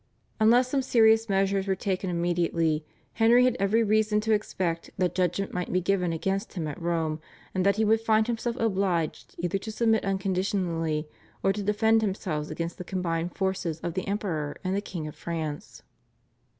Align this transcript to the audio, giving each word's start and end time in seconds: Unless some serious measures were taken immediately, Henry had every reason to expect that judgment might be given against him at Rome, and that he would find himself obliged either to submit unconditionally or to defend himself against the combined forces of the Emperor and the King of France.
Unless 0.39 0.69
some 0.69 0.81
serious 0.81 1.29
measures 1.29 1.67
were 1.67 1.75
taken 1.75 2.09
immediately, 2.09 2.83
Henry 3.13 3.45
had 3.45 3.55
every 3.59 3.83
reason 3.83 4.19
to 4.21 4.33
expect 4.33 4.89
that 4.97 5.13
judgment 5.13 5.53
might 5.53 5.71
be 5.71 5.79
given 5.79 6.11
against 6.11 6.53
him 6.53 6.67
at 6.67 6.81
Rome, 6.81 7.19
and 7.53 7.63
that 7.63 7.75
he 7.75 7.85
would 7.85 8.01
find 8.01 8.25
himself 8.25 8.55
obliged 8.59 9.35
either 9.37 9.59
to 9.59 9.71
submit 9.71 10.03
unconditionally 10.03 11.07
or 11.43 11.53
to 11.53 11.61
defend 11.61 12.01
himself 12.01 12.49
against 12.49 12.79
the 12.79 12.83
combined 12.83 13.35
forces 13.35 13.79
of 13.81 13.93
the 13.93 14.07
Emperor 14.07 14.57
and 14.63 14.75
the 14.75 14.81
King 14.81 15.05
of 15.05 15.13
France. 15.13 15.83